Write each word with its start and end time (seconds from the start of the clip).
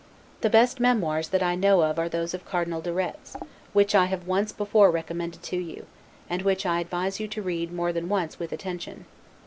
The 0.41 0.49
best 0.49 0.79
memoirs 0.79 1.27
that 1.27 1.43
I 1.43 1.53
know 1.53 1.81
of 1.83 1.99
are 1.99 2.09
those 2.09 2.33
of 2.33 2.43
Cardinal 2.43 2.81
de 2.81 2.91
Retz, 2.91 3.37
which 3.71 3.93
I 3.93 4.05
have 4.05 4.25
once 4.25 4.51
before 4.51 4.89
recommended 4.89 5.43
to 5.43 5.57
you; 5.57 5.85
and 6.27 6.41
which 6.41 6.65
I 6.65 6.79
advise 6.79 7.19
you 7.19 7.27
to 7.27 7.41
read 7.43 7.71
more 7.71 7.93
than 7.93 8.09
once, 8.09 8.39
with 8.39 8.51
attention. 8.51 9.05